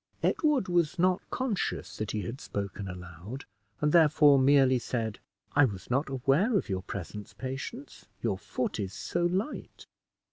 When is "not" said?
0.97-1.21, 5.91-6.09